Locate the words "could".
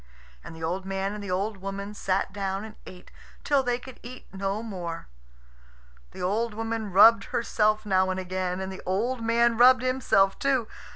3.77-3.99